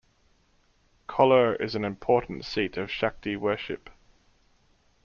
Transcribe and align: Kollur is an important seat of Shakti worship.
Kollur 1.07 1.53
is 1.61 1.75
an 1.75 1.85
important 1.85 2.43
seat 2.43 2.75
of 2.75 2.89
Shakti 2.89 3.35
worship. 3.35 3.87